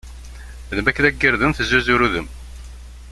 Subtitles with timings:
[0.77, 2.27] Lmakla n yirden tezzuzur udem.